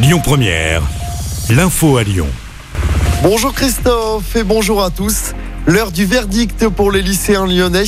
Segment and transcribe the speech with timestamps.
[0.00, 0.80] Lyon Première,
[1.50, 2.28] l'info à Lyon.
[3.20, 5.32] Bonjour Christophe et bonjour à tous.
[5.66, 7.82] L'heure du verdict pour les lycéens lyonnais.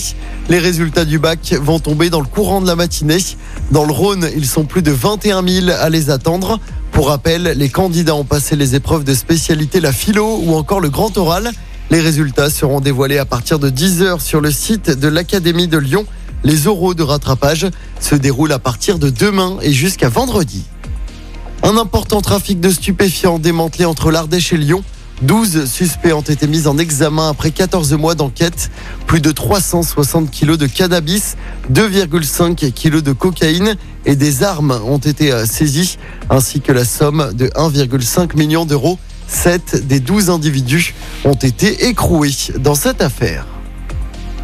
[0.49, 3.19] Les résultats du bac vont tomber dans le courant de la matinée.
[3.71, 6.59] Dans le Rhône, ils sont plus de 21 000 à les attendre.
[6.91, 10.91] Pour rappel, les candidats ont passé les épreuves de spécialité la philo ou encore le
[10.91, 11.53] grand oral.
[11.91, 16.05] Les résultats seront dévoilés à partir de 10h sur le site de l'Académie de Lyon.
[16.43, 17.69] Les oraux de rattrapage
[18.01, 20.65] se déroulent à partir de demain et jusqu'à vendredi.
[21.63, 24.83] Un important trafic de stupéfiants démantelé entre l'Ardèche et Lyon.
[25.23, 28.71] 12 suspects ont été mis en examen après 14 mois d'enquête.
[29.07, 31.37] Plus de 360 kilos de cannabis,
[31.71, 33.77] 2,5 kilos de cocaïne
[34.07, 35.99] et des armes ont été euh, saisies,
[36.31, 38.99] ainsi que la somme de 1,5 million d'euros.
[39.29, 43.47] 7 des 12 individus ont été écroués dans cette affaire.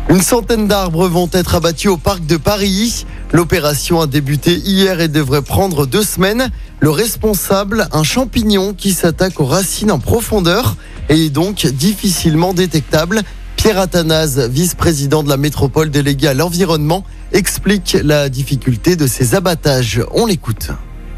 [0.08, 3.06] Une centaine d'arbres vont être abattus au parc de Paris.
[3.36, 6.48] L'opération a débuté hier et devrait prendre deux semaines.
[6.80, 10.74] Le responsable, un champignon qui s'attaque aux racines en profondeur
[11.10, 13.20] et est donc difficilement détectable.
[13.56, 20.02] Pierre Athanase, vice-président de la métropole déléguée à l'environnement, explique la difficulté de ces abattages.
[20.14, 20.70] On l'écoute.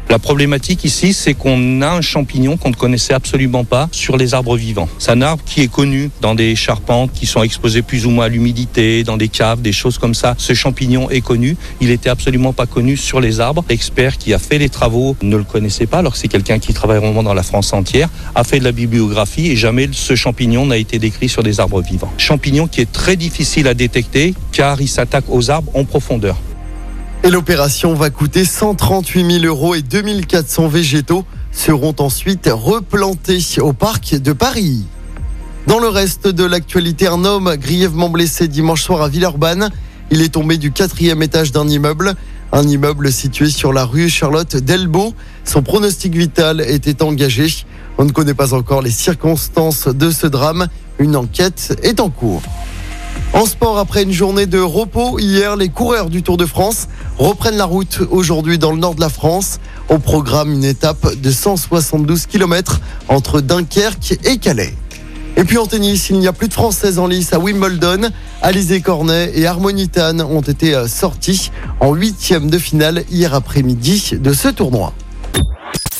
[0.09, 4.33] La problématique ici, c'est qu'on a un champignon qu'on ne connaissait absolument pas sur les
[4.33, 4.89] arbres vivants.
[4.97, 8.25] C'est un arbre qui est connu dans des charpentes qui sont exposées plus ou moins
[8.25, 10.33] à l'humidité, dans des caves, des choses comme ça.
[10.39, 11.57] Ce champignon est connu.
[11.79, 13.63] Il était absolument pas connu sur les arbres.
[13.69, 16.97] L'expert qui a fait les travaux ne le connaissait pas, alors c'est quelqu'un qui travaille
[16.99, 20.77] vraiment dans la France entière, a fait de la bibliographie et jamais ce champignon n'a
[20.77, 22.11] été décrit sur des arbres vivants.
[22.17, 26.35] Champignon qui est très difficile à détecter car il s'attaque aux arbres en profondeur.
[27.23, 34.15] Et l'opération va coûter 138 000 euros et 2400 végétaux seront ensuite replantés au parc
[34.15, 34.85] de Paris.
[35.67, 39.69] Dans le reste de l'actualité, un homme grièvement blessé dimanche soir à Villeurbanne.
[40.11, 42.15] Il est tombé du quatrième étage d'un immeuble,
[42.53, 45.13] un immeuble situé sur la rue Charlotte Delbo.
[45.43, 47.47] Son pronostic vital était engagé.
[47.97, 50.67] On ne connaît pas encore les circonstances de ce drame.
[50.97, 52.41] Une enquête est en cours.
[53.33, 57.57] En sport, après une journée de repos, hier, les coureurs du Tour de France reprennent
[57.57, 59.59] la route aujourd'hui dans le nord de la France.
[59.87, 64.73] Au programme, une étape de 172 km entre Dunkerque et Calais.
[65.37, 68.09] Et puis en tennis, il n'y a plus de Françaises en lice à Wimbledon.
[68.41, 74.33] Alizé Cornet et Harmonitan ont été euh, sortis en huitième de finale hier après-midi de
[74.33, 74.93] ce tournoi.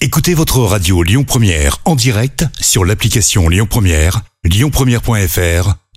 [0.02, 5.76] Écoutez votre radio Lyon Première en direct sur l'application Lyon Première, lyonpremière.fr